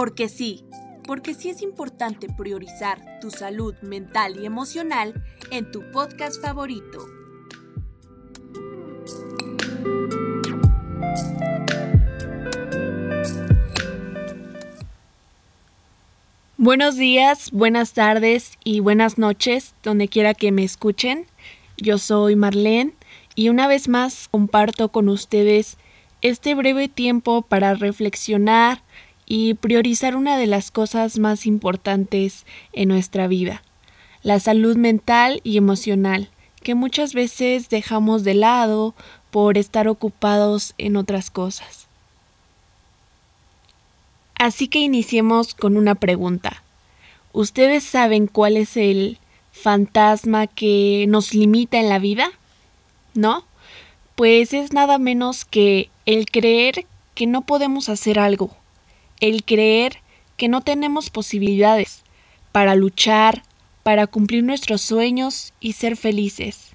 [0.00, 0.64] Porque sí,
[1.08, 7.04] porque sí es importante priorizar tu salud mental y emocional en tu podcast favorito.
[16.58, 21.26] Buenos días, buenas tardes y buenas noches, donde quiera que me escuchen.
[21.76, 22.92] Yo soy Marlene
[23.34, 25.76] y una vez más comparto con ustedes
[26.20, 28.80] este breve tiempo para reflexionar
[29.28, 33.62] y priorizar una de las cosas más importantes en nuestra vida,
[34.22, 36.30] la salud mental y emocional,
[36.62, 38.94] que muchas veces dejamos de lado
[39.30, 41.86] por estar ocupados en otras cosas.
[44.34, 46.62] Así que iniciemos con una pregunta.
[47.32, 49.18] ¿Ustedes saben cuál es el
[49.52, 52.30] fantasma que nos limita en la vida?
[53.18, 53.44] ¿no?
[54.14, 58.50] Pues es nada menos que el creer que no podemos hacer algo,
[59.20, 59.98] el creer
[60.36, 62.02] que no tenemos posibilidades
[62.52, 63.42] para luchar,
[63.82, 66.72] para cumplir nuestros sueños y ser felices.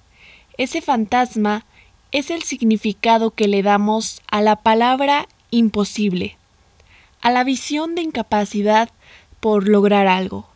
[0.58, 1.66] Ese fantasma
[2.12, 6.38] es el significado que le damos a la palabra imposible,
[7.22, 8.90] a la visión de incapacidad
[9.40, 10.48] por lograr algo.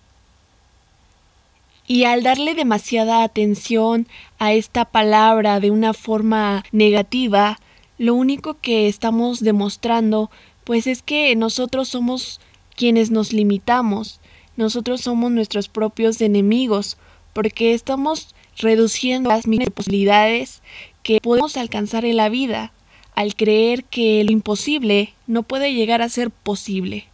[1.87, 4.07] Y al darle demasiada atención
[4.39, 7.59] a esta palabra de una forma negativa,
[7.97, 10.29] lo único que estamos demostrando
[10.67, 12.41] pues es que nosotros somos
[12.75, 14.19] quienes nos limitamos,
[14.57, 16.97] nosotros somos nuestros propios enemigos,
[17.31, 20.61] porque estamos reduciendo las posibilidades
[21.03, 22.73] que podemos alcanzar en la vida
[23.15, 27.05] al creer que lo imposible no puede llegar a ser posible.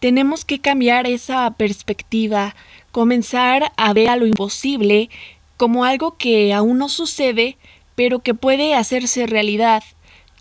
[0.00, 2.56] Tenemos que cambiar esa perspectiva
[2.90, 5.10] comenzar a ver a lo imposible
[5.58, 7.58] como algo que aún no sucede,
[7.96, 9.82] pero que puede hacerse realidad,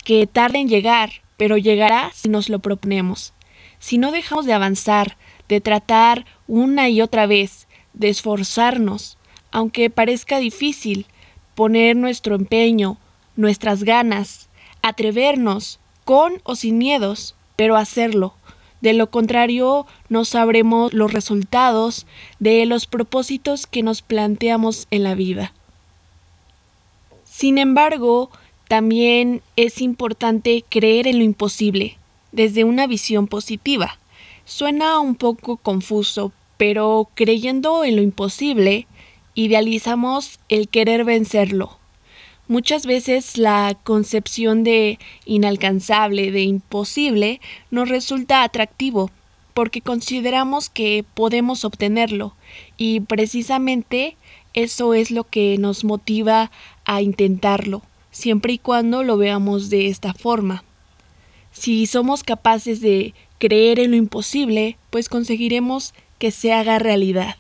[0.06, 3.34] que tarde en llegar, pero llegará si nos lo proponemos.
[3.80, 5.18] Si no dejamos de avanzar,
[5.48, 9.18] de tratar una y otra vez, de esforzarnos,
[9.52, 11.06] aunque parezca difícil,
[11.56, 12.98] poner nuestro empeño,
[13.36, 14.50] nuestras ganas,
[14.82, 18.34] atrevernos, con o sin miedos, pero hacerlo,
[18.82, 22.06] de lo contrario, no sabremos los resultados
[22.40, 25.52] de los propósitos que nos planteamos en la vida.
[27.24, 28.30] Sin embargo,
[28.68, 31.98] también es importante creer en lo imposible,
[32.32, 33.98] desde una visión positiva.
[34.46, 38.88] Suena un poco confuso, pero creyendo en lo imposible,
[39.36, 41.78] idealizamos el querer vencerlo,
[42.50, 47.42] Muchas veces la concepción de inalcanzable, de imposible,
[47.72, 49.12] nos resulta atractivo
[49.54, 52.36] porque consideramos que podemos obtenerlo
[52.78, 54.16] y precisamente
[54.54, 56.50] eso es lo que nos motiva
[56.86, 57.82] a intentarlo,
[58.18, 60.64] siempre y cuando lo veamos de esta forma.
[61.52, 67.38] Si somos capaces de creer en lo imposible, pues conseguiremos que se haga realidad.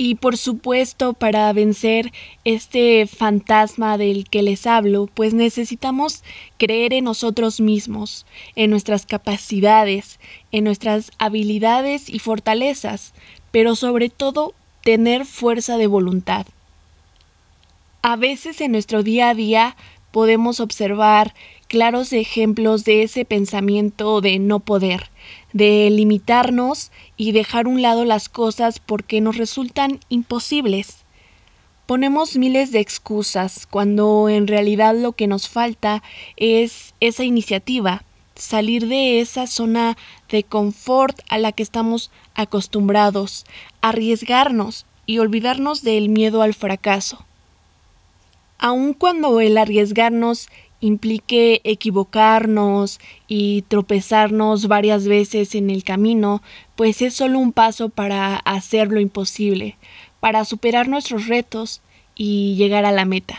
[0.00, 2.12] Y por supuesto, para vencer
[2.44, 6.22] este fantasma del que les hablo, pues necesitamos
[6.56, 8.24] creer en nosotros mismos,
[8.54, 10.20] en nuestras capacidades,
[10.52, 13.12] en nuestras habilidades y fortalezas,
[13.50, 16.46] pero sobre todo tener fuerza de voluntad.
[18.00, 19.76] A veces en nuestro día a día
[20.12, 21.34] podemos observar
[21.66, 25.10] claros ejemplos de ese pensamiento de no poder,
[25.52, 31.04] de limitarnos y dejar un lado las cosas porque nos resultan imposibles.
[31.86, 36.04] Ponemos miles de excusas cuando en realidad lo que nos falta
[36.36, 38.04] es esa iniciativa,
[38.36, 39.96] salir de esa zona
[40.30, 43.44] de confort a la que estamos acostumbrados,
[43.80, 47.24] arriesgarnos y olvidarnos del miedo al fracaso.
[48.58, 50.48] Aun cuando el arriesgarnos
[50.80, 56.42] implique equivocarnos y tropezarnos varias veces en el camino,
[56.76, 59.76] pues es solo un paso para hacer lo imposible,
[60.20, 61.82] para superar nuestros retos
[62.16, 63.38] y llegar a la meta.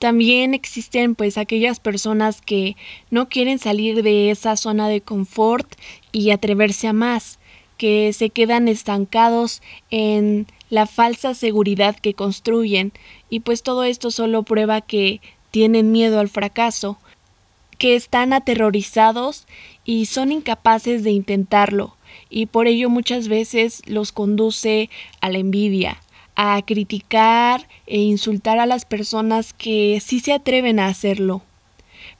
[0.00, 2.76] También existen pues aquellas personas que
[3.10, 5.72] no quieren salir de esa zona de confort
[6.12, 7.38] y atreverse a más,
[7.78, 12.92] que se quedan estancados en la falsa seguridad que construyen
[13.30, 15.20] y pues todo esto solo prueba que
[15.52, 16.98] tienen miedo al fracaso,
[17.78, 19.46] que están aterrorizados
[19.84, 21.94] y son incapaces de intentarlo,
[22.28, 24.90] y por ello muchas veces los conduce
[25.20, 26.02] a la envidia,
[26.34, 31.42] a criticar e insultar a las personas que sí se atreven a hacerlo.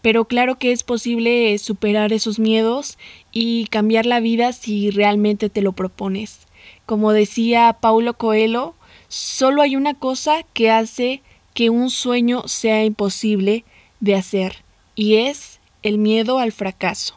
[0.01, 2.99] Pero claro que es posible superar esos miedos
[3.33, 6.47] y cambiar la vida si realmente te lo propones.
[6.87, 8.75] Como decía Paulo Coelho,
[9.09, 11.23] solo hay una cosa que hace
[11.55, 13.65] que un sueño sea imposible
[14.01, 14.65] de hacer,
[14.95, 17.15] y es el miedo al fracaso.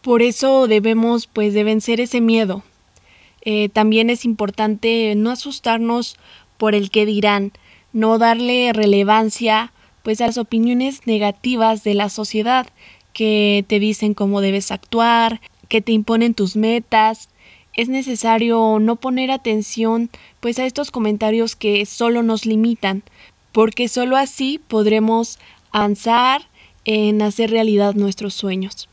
[0.00, 2.62] Por eso debemos pues de vencer ese miedo.
[3.42, 6.16] Eh, también es importante no asustarnos
[6.56, 7.52] por el que dirán,
[7.92, 9.72] no darle relevancia
[10.02, 12.66] pues a las opiniones negativas de la sociedad
[13.14, 17.30] que te dicen cómo debes actuar, que te imponen tus metas.
[17.76, 20.08] Es necesario no poner atención
[20.40, 23.02] pues a estos comentarios que solo nos limitan,
[23.50, 25.40] porque solo así podremos
[25.72, 26.42] avanzar
[26.84, 28.88] en hacer realidad nuestros sueños.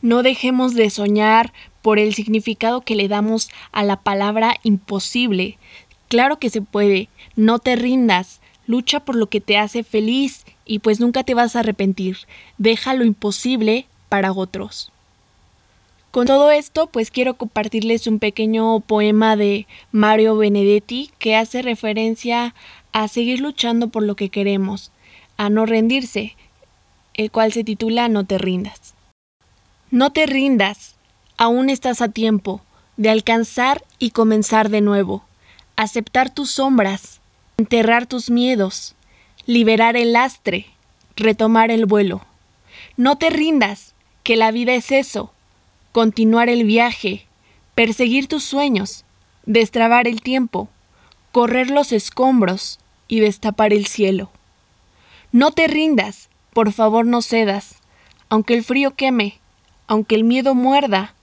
[0.00, 1.52] No dejemos de soñar
[1.82, 5.58] por el significado que le damos a la palabra imposible.
[6.08, 10.78] Claro que se puede, no te rindas, lucha por lo que te hace feliz y
[10.78, 12.16] pues nunca te vas a arrepentir.
[12.56, 14.92] Deja lo imposible para otros.
[16.12, 22.54] Con todo esto, pues quiero compartirles un pequeño poema de Mario Benedetti que hace referencia
[22.92, 24.92] a seguir luchando por lo que queremos,
[25.38, 26.36] a no rendirse,
[27.14, 28.92] el cual se titula No te rindas.
[29.90, 30.96] No te rindas,
[31.38, 32.60] aún estás a tiempo
[32.98, 35.24] de alcanzar y comenzar de nuevo,
[35.76, 37.22] aceptar tus sombras,
[37.56, 38.94] enterrar tus miedos,
[39.46, 40.66] liberar el lastre,
[41.16, 42.20] retomar el vuelo.
[42.98, 43.94] No te rindas,
[44.24, 45.32] que la vida es eso,
[45.92, 47.26] continuar el viaje,
[47.74, 49.04] perseguir tus sueños,
[49.44, 50.70] destrabar el tiempo,
[51.32, 52.78] correr los escombros
[53.08, 54.30] y destapar el cielo.
[55.32, 57.76] No te rindas, por favor no cedas,
[58.30, 59.38] aunque el frío queme,
[59.86, 61.14] aunque el miedo muerda,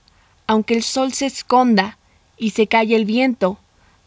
[0.46, 1.98] aunque el sol se esconda
[2.38, 3.58] y se calle el viento,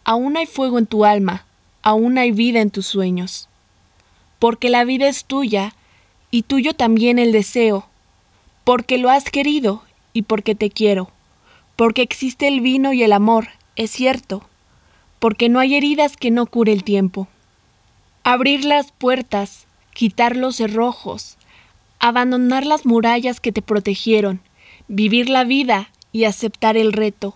[0.06, 1.46] aún hay fuego en tu alma,
[1.82, 3.50] aún hay vida en tus sueños.
[4.40, 5.76] Porque la vida es tuya
[6.32, 7.86] y tuyo también el deseo,
[8.64, 9.84] porque lo has querido
[10.14, 11.12] y porque te quiero,
[11.76, 14.44] porque existe el vino y el amor, es cierto,
[15.20, 17.28] porque no hay heridas que no cure el tiempo.
[18.24, 21.38] Abrir las puertas, quitar los cerrojos,
[22.00, 24.42] abandonar las murallas que te protegieron,
[24.88, 27.36] vivir la vida y aceptar el reto,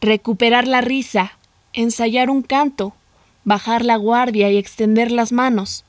[0.00, 1.32] recuperar la risa,
[1.72, 2.94] ensayar un canto,
[3.44, 5.84] bajar la guardia y extender las manos,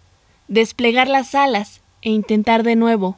[0.47, 3.17] desplegar las alas e intentar de nuevo,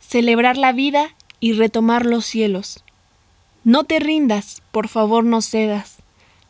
[0.00, 2.82] celebrar la vida y retomar los cielos.
[3.64, 5.96] No te rindas, por favor no cedas,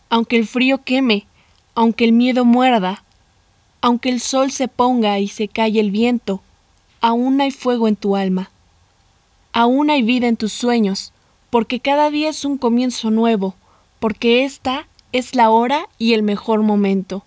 [0.08, 1.26] aunque el frío queme,
[1.75, 3.02] aunque el miedo muerda,
[3.81, 6.43] aunque el sol se ponga y se calle el viento,
[7.00, 8.52] aún hay fuego en tu alma,
[9.52, 11.12] aún hay vida en tus sueños,
[11.50, 13.56] porque cada día es un comienzo nuevo,
[13.99, 17.25] porque esta es la hora y el mejor momento,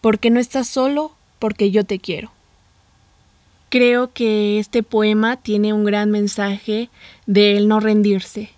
[0.00, 2.30] porque no estás solo, porque yo te quiero.
[3.70, 6.90] Creo que este poema tiene un gran mensaje
[7.26, 8.50] de el no rendirse.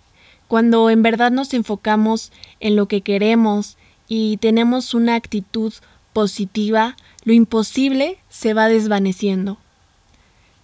[0.47, 3.77] Cuando en verdad nos enfocamos en lo que queremos
[4.07, 5.71] y tenemos una actitud
[6.13, 9.59] positiva, lo imposible se va desvaneciendo.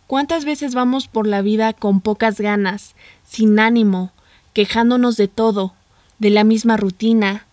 [0.08, 4.12] ¿Cuántas veces vamos por la vida con pocas ganas, sin ánimo,
[4.54, 5.76] quejándonos de todo,
[6.18, 7.46] de la misma rutina?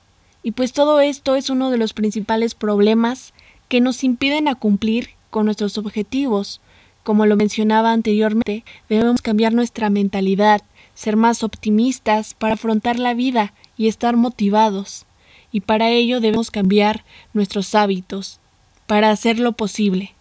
[0.42, 3.34] Y pues todo esto es uno de los principales problemas
[3.68, 6.62] que nos impiden a cumplir con nuestros objetivos,
[7.06, 10.62] como lo mencionaba anteriormente, debemos cambiar nuestra mentalidad,
[10.96, 15.06] ser más optimistas para afrontar la vida y estar motivados.
[15.52, 18.40] Y para ello debemos cambiar nuestros hábitos,
[18.88, 20.14] para hacerlo posible.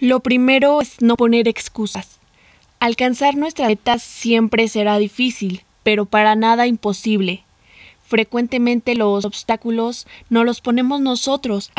[0.00, 2.18] Lo primero es no poner excusas.
[2.80, 7.44] Alcanzar nuestra meta siempre será difícil, pero para nada imposible.
[8.08, 11.70] Frecuentemente los obstáculos no los ponemos nosotros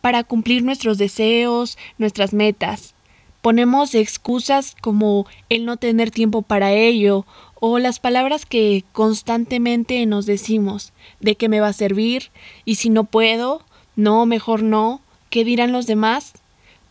[0.00, 2.94] para cumplir nuestros deseos, nuestras metas.
[3.42, 7.26] Ponemos excusas como el no tener tiempo para ello
[7.60, 12.30] o las palabras que constantemente nos decimos de qué me va a servir
[12.64, 13.62] y si no puedo,
[13.96, 16.34] no, mejor no, ¿qué dirán los demás?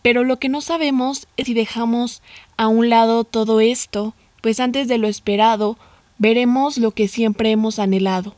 [0.01, 2.22] Pero lo que no sabemos es si dejamos
[2.58, 5.77] a un lado todo esto, pues antes de lo esperado
[6.17, 8.36] veremos lo que siempre hemos anhelado.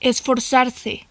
[0.00, 1.06] Esforzarse.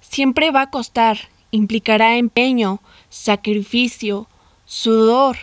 [0.00, 1.18] Siempre va a costar,
[1.50, 4.28] implicará empeño, sacrificio,
[4.68, 5.36] sudor.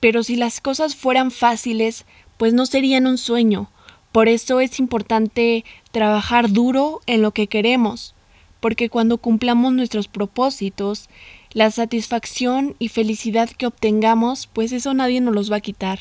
[0.00, 2.06] Pero si las cosas fueran fáciles,
[2.38, 3.68] pues no serían un sueño.
[4.12, 8.14] Por eso es importante trabajar duro en lo que queremos,
[8.60, 11.10] porque cuando cumplamos nuestros propósitos,
[11.52, 16.00] la satisfacción y felicidad que obtengamos, pues eso nadie nos los va a quitar.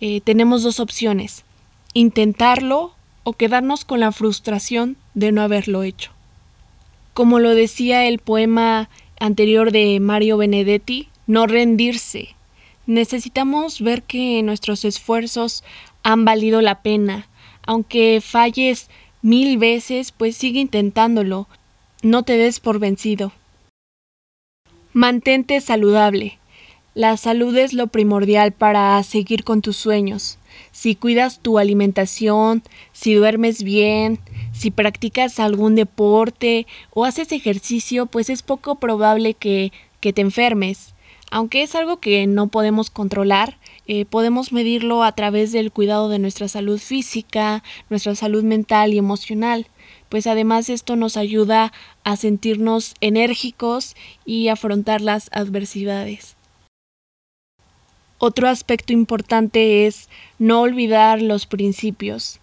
[0.00, 1.44] Eh, tenemos dos opciones,
[1.92, 6.10] intentarlo o quedarnos con la frustración de no haberlo hecho.
[7.12, 8.88] Como lo decía el poema
[9.20, 12.28] anterior de Mario Benedetti, no rendirse.
[12.86, 15.64] Necesitamos ver que nuestros esfuerzos
[16.02, 17.28] han valido la pena.
[17.66, 18.90] Aunque falles
[19.22, 21.48] mil veces, pues sigue intentándolo.
[22.02, 23.32] No te des por vencido.
[24.92, 26.38] Mantente saludable.
[26.94, 30.38] La salud es lo primordial para seguir con tus sueños.
[30.70, 32.62] Si cuidas tu alimentación,
[32.92, 34.20] si duermes bien,
[34.52, 40.93] si practicas algún deporte o haces ejercicio, pues es poco probable que, que te enfermes.
[41.30, 46.18] Aunque es algo que no podemos controlar, eh, podemos medirlo a través del cuidado de
[46.18, 49.66] nuestra salud física, nuestra salud mental y emocional,
[50.08, 51.72] pues además esto nos ayuda
[52.04, 56.36] a sentirnos enérgicos y afrontar las adversidades.
[58.18, 62.40] Otro aspecto importante es no olvidar los principios.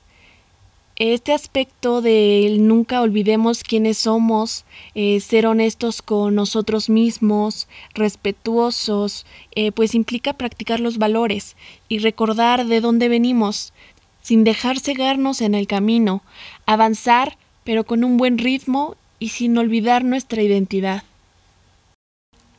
[1.04, 9.72] Este aspecto de nunca olvidemos quiénes somos, eh, ser honestos con nosotros mismos, respetuosos, eh,
[9.72, 11.56] pues implica practicar los valores
[11.90, 13.74] y recordar de dónde venimos,
[14.22, 16.22] sin dejar cegarnos en el camino,
[16.68, 21.02] avanzar pero con un buen ritmo y sin olvidar nuestra identidad.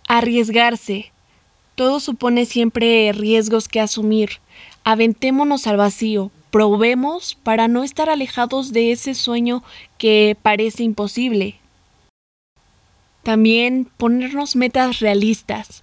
[0.08, 1.12] Arriesgarse.
[1.76, 4.40] Todo supone siempre riesgos que asumir.
[4.82, 9.64] Aventémonos al vacío, probemos para no estar alejados de ese sueño
[9.96, 11.56] que parece imposible.
[13.22, 15.82] También ponernos metas realistas,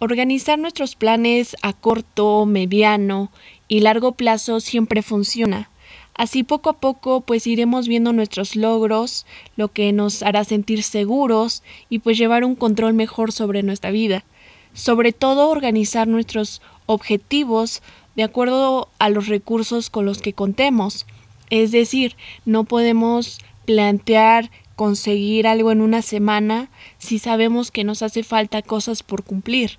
[0.00, 3.30] organizar nuestros planes a corto, mediano
[3.68, 5.70] y largo plazo siempre funciona.
[6.14, 9.24] Así poco a poco pues iremos viendo nuestros logros,
[9.56, 14.24] lo que nos hará sentir seguros y pues llevar un control mejor sobre nuestra vida.
[14.72, 17.82] Sobre todo organizar nuestros objetivos
[18.18, 21.06] de acuerdo a los recursos con los que contemos.
[21.50, 28.24] Es decir, no podemos plantear conseguir algo en una semana si sabemos que nos hace
[28.24, 29.78] falta cosas por cumplir.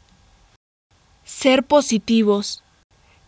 [1.26, 2.64] Ser positivos.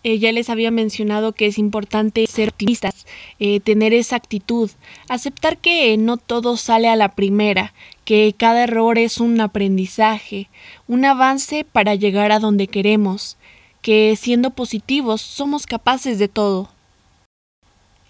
[0.06, 3.06] Eh, ya les había mencionado que es importante ser optimistas,
[3.38, 4.72] eh, tener esa actitud,
[5.10, 7.74] aceptar que no todo sale a la primera,
[8.06, 10.50] que cada error es un aprendizaje,
[10.88, 13.38] un avance para llegar a donde queremos,
[13.82, 16.70] que siendo positivos somos capaces de todo.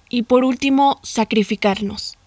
[0.10, 2.18] Y por último, sacrificarnos.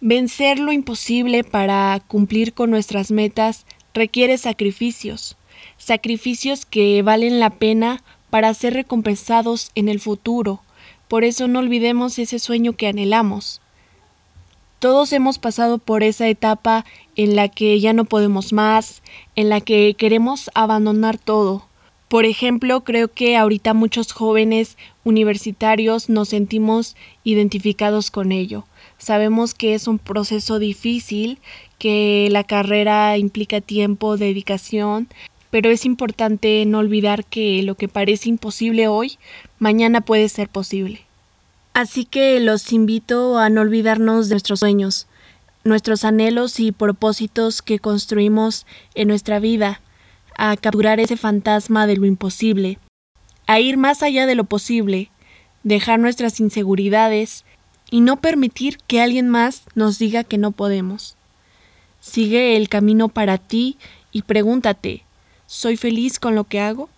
[0.00, 5.36] Vencer lo imposible para cumplir con nuestras metas requiere sacrificios,
[5.78, 10.60] sacrificios que valen la pena para ser recompensados en el futuro.
[11.08, 13.60] Por eso no olvidemos ese sueño que anhelamos.
[14.78, 19.02] Todos hemos pasado por esa etapa en la que ya no podemos más,
[19.36, 21.69] en la que queremos abandonar todo.
[22.10, 28.64] Por ejemplo, creo que ahorita muchos jóvenes universitarios nos sentimos identificados con ello.
[28.98, 31.38] Sabemos que es un proceso difícil,
[31.78, 35.06] que la carrera implica tiempo, dedicación,
[35.52, 39.16] pero es importante no olvidar que lo que parece imposible hoy,
[39.60, 41.02] mañana puede ser posible.
[41.74, 45.06] Así que los invito a no olvidarnos de nuestros sueños,
[45.62, 49.80] nuestros anhelos y propósitos que construimos en nuestra vida,
[50.36, 52.78] a capturar ese fantasma de lo imposible,
[53.46, 55.10] a ir más allá de lo posible,
[55.62, 57.44] dejar nuestras inseguridades
[57.90, 61.16] y no permitir que alguien más nos diga que no podemos.
[62.00, 63.76] Sigue el camino para ti
[64.12, 65.04] y pregúntate,
[65.50, 66.88] ¿Soy feliz con lo que hago?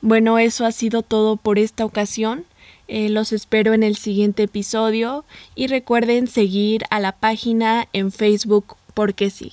[0.00, 2.46] Bueno, eso ha sido todo por esta ocasión.
[2.88, 8.74] Eh, los espero en el siguiente episodio y recuerden seguir a la página en Facebook
[8.92, 9.52] porque sí.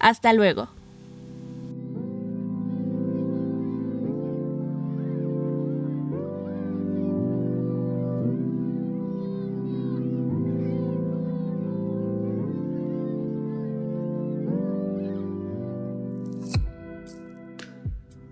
[0.00, 0.68] Hasta luego.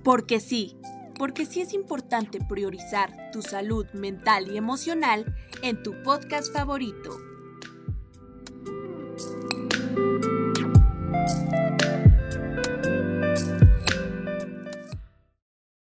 [0.08, 0.74] Porque sí,
[1.18, 7.27] porque sí es importante priorizar tu salud mental y emocional en tu podcast favorito.